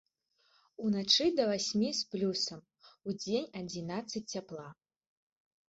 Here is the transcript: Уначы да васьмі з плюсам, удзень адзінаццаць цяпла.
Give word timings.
Уначы 0.87 1.25
да 1.39 1.43
васьмі 1.51 1.91
з 1.99 2.09
плюсам, 2.15 2.59
удзень 3.13 3.47
адзінаццаць 3.63 4.25
цяпла. 4.33 4.69